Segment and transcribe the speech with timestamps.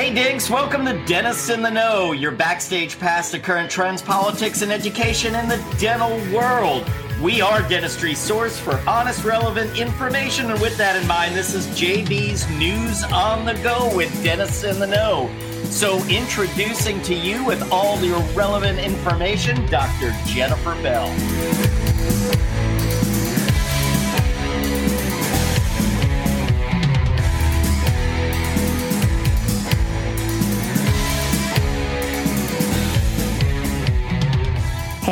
[0.00, 4.62] Hey Dinks, welcome to Dentists in the Know, your backstage pass to current trends, politics,
[4.62, 6.90] and education in the dental world.
[7.20, 10.50] We are dentistry source for honest, relevant information.
[10.50, 14.78] And with that in mind, this is JB's News on the Go with Dentists in
[14.78, 15.28] the Know.
[15.64, 20.16] So, introducing to you with all the relevant information, Dr.
[20.24, 21.14] Jennifer Bell.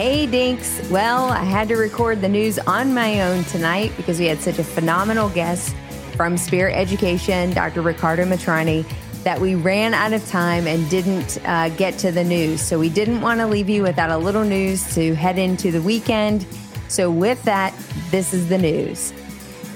[0.00, 0.88] Hey, Dinks.
[0.90, 4.60] Well, I had to record the news on my own tonight because we had such
[4.60, 5.74] a phenomenal guest
[6.14, 7.82] from Spear Education, Dr.
[7.82, 8.86] Ricardo Mitrani,
[9.24, 12.60] that we ran out of time and didn't uh, get to the news.
[12.60, 15.82] So we didn't want to leave you without a little news to head into the
[15.82, 16.46] weekend.
[16.86, 17.74] So, with that,
[18.12, 19.12] this is the news.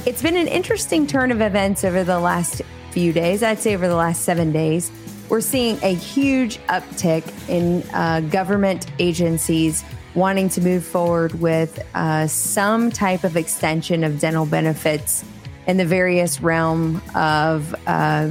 [0.07, 2.63] It's been an interesting turn of events over the last
[2.93, 4.93] few days, I'd say over the last seven days.
[5.29, 9.83] We're seeing a huge uptick in uh, government agencies
[10.15, 15.25] wanting to move forward with uh, some type of extension of dental benefits
[15.67, 18.31] in the various realm of uh,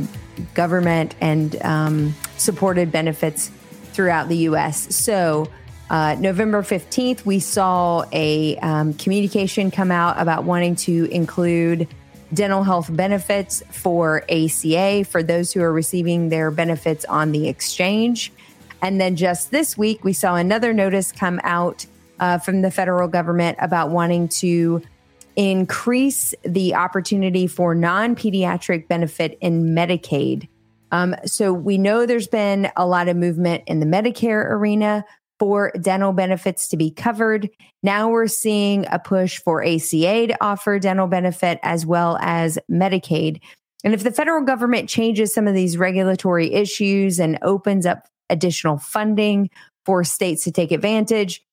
[0.53, 3.49] government and um, supported benefits
[3.93, 4.95] throughout the U.S.
[4.95, 5.47] So.
[5.89, 11.85] Uh, November 15th, we saw a um, communication come out about wanting to include
[12.33, 18.31] dental health benefits for ACA for those who are receiving their benefits on the exchange.
[18.81, 21.85] And then just this week, we saw another notice come out
[22.19, 24.81] uh, from the federal government about wanting to
[25.35, 30.47] increase the opportunity for non pediatric benefit in Medicaid.
[30.91, 35.05] Um, so we know there's been a lot of movement in the Medicare arena
[35.39, 37.49] for dental benefits to be covered.
[37.81, 43.41] Now we're seeing a push for ACA to offer dental benefit as well as Medicaid.
[43.83, 48.77] And if the federal government changes some of these regulatory issues and opens up additional
[48.77, 49.49] funding
[49.85, 51.43] for states to take advantage.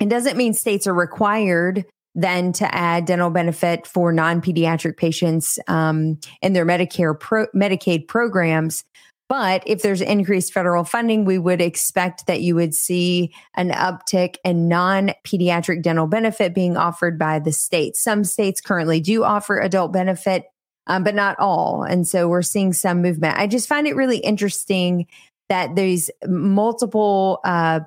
[0.00, 6.18] It doesn't mean states are required then to add dental benefit for non-pediatric patients um,
[6.42, 8.84] in their Medicare pro- Medicaid programs.
[9.28, 14.36] But if there's increased federal funding, we would expect that you would see an uptick
[14.44, 18.02] in non pediatric dental benefit being offered by the states.
[18.02, 20.44] Some states currently do offer adult benefit,
[20.86, 21.82] um, but not all.
[21.82, 23.38] And so we're seeing some movement.
[23.38, 25.06] I just find it really interesting
[25.48, 27.80] that there's multiple uh,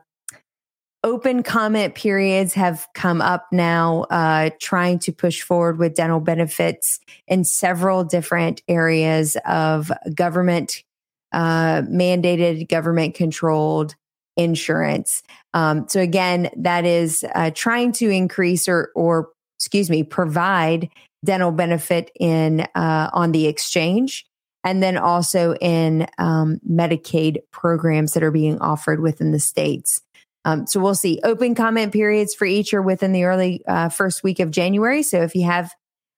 [1.03, 6.99] open comment periods have come up now, uh, trying to push forward with dental benefits
[7.27, 10.83] in several different areas of government
[11.31, 13.95] uh, mandated, government controlled
[14.35, 15.23] insurance.
[15.53, 20.89] Um, so again, that is uh, trying to increase or, or excuse me, provide
[21.25, 24.26] dental benefit in uh, on the exchange
[24.63, 30.01] and then also in um, Medicaid programs that are being offered within the states.
[30.45, 31.19] Um, so we'll see.
[31.23, 35.03] Open comment periods for each are within the early uh, first week of January.
[35.03, 35.71] So if you have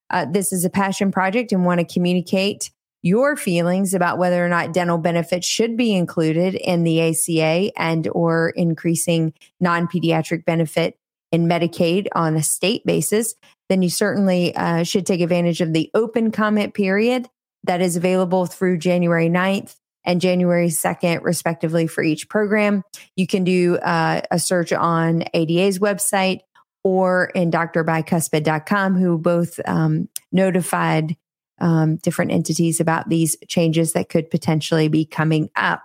[0.10, 4.50] uh, this is a passion project and want to communicate your feelings about whether or
[4.50, 10.98] not dental benefits should be included in the ACA and or increasing non-pediatric benefit
[11.32, 13.36] in Medicaid on a state basis,
[13.70, 17.30] then you certainly uh, should take advantage of the open comment period
[17.70, 22.82] that is available through January 9th and January 2nd, respectively, for each program.
[23.16, 26.40] You can do uh, a search on ADA's website
[26.84, 31.16] or in drbicuspid.com, who both um, notified
[31.62, 35.84] um, different entities about these changes that could potentially be coming up.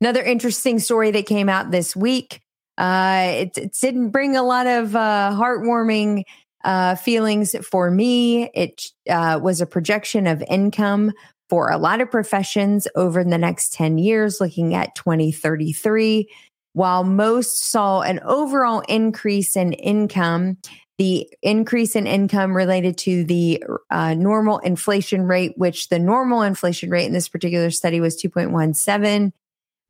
[0.00, 2.42] Another interesting story that came out this week.
[2.76, 6.22] Uh, it, it, didn't bring a lot of uh, heartwarming
[6.64, 8.50] uh, feelings for me.
[8.54, 11.12] It uh, was a projection of income
[11.48, 16.28] for a lot of professions over the next 10 years, looking at 2033.
[16.74, 20.58] While most saw an overall increase in income,
[20.98, 26.90] the increase in income related to the uh, normal inflation rate, which the normal inflation
[26.90, 29.32] rate in this particular study was 2.17,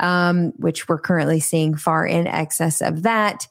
[0.01, 3.49] um, which we're currently seeing far in excess of that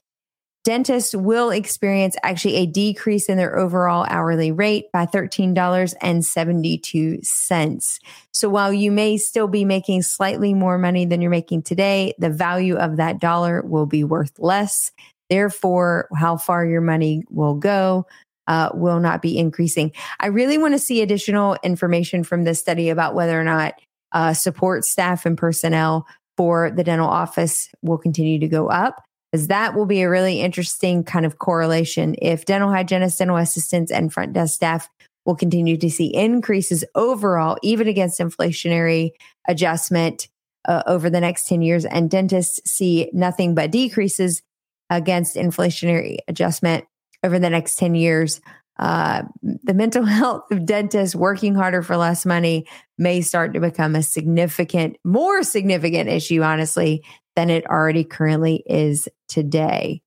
[0.67, 7.99] dentists will experience actually a decrease in their overall hourly rate by $13.72.
[8.33, 12.29] So while you may still be making slightly more money than you're making today, the
[12.29, 14.91] value of that dollar will be worth less.
[15.29, 18.05] Therefore, how far your money will go
[18.47, 19.93] uh, will not be increasing.
[20.19, 23.75] I really want to see additional information from this study about whether or not
[24.11, 26.05] uh, support staff and personnel
[26.35, 29.01] for the dental office will continue to go up
[29.37, 32.15] because that will be a really interesting kind of correlation.
[32.19, 34.89] If dental hygienists, dental assistants, and front desk staff
[35.25, 39.11] we'll continue to see increases overall, even against inflationary
[39.45, 40.29] adjustment
[40.65, 41.83] uh, over the next 10 years.
[41.83, 44.41] And dentists see nothing but decreases
[44.89, 46.85] against inflationary adjustment
[47.23, 48.39] over the next 10 years.
[48.79, 49.23] Uh,
[49.63, 52.65] the mental health of dentists working harder for less money
[52.97, 57.03] may start to become a significant, more significant issue, honestly,
[57.37, 60.01] than it already currently is today.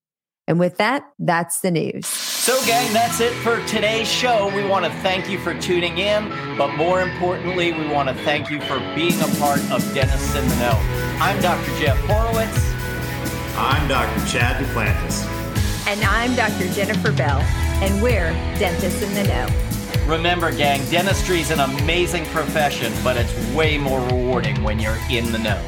[0.49, 2.05] And with that, that's the news.
[2.09, 4.53] So, gang, that's it for today's show.
[4.53, 6.29] We want to thank you for tuning in,
[6.59, 10.49] but more importantly, we want to thank you for being a part of Dentists in
[10.49, 10.77] the Know.
[11.21, 11.71] I'm Dr.
[11.79, 12.75] Jeff Horowitz.
[13.57, 14.27] I'm Dr.
[14.27, 15.25] Chad Duplantis.
[15.87, 16.67] And I'm Dr.
[16.75, 17.39] Jennifer Bell,
[17.81, 20.13] and we're Dentists in the Know.
[20.13, 25.31] Remember, gang, dentistry is an amazing profession, but it's way more rewarding when you're in
[25.31, 25.63] the know.